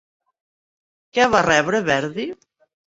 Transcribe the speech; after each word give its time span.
Què 1.19 1.29
va 1.37 1.45
rebre 1.51 1.87
Verdi? 1.93 2.31